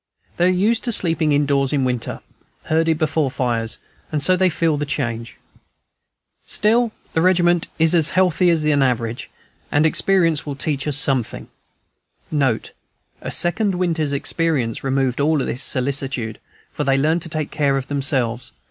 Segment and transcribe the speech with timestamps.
[0.37, 2.21] They are used to sleeping indoors in winter,
[2.63, 3.77] herded before fires,
[4.11, 5.37] and so they feel the change.
[6.43, 9.29] Still, the regiment is as healthy as the average,
[9.71, 11.49] and experience will teach us something.*
[12.03, 12.31] *
[13.21, 16.39] A second winter's experience removed all this solicitude,
[16.73, 18.53] for they learned to take care of themselves.